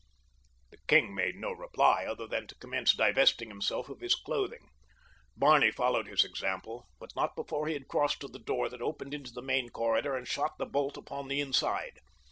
[0.71, 4.71] The king made no reply other than to commence divesting himself of his clothing.
[5.37, 9.13] Barney followed his example, but not before he had crossed to the door that opened
[9.13, 11.99] into the main corridor and shot the bolt upon the inside.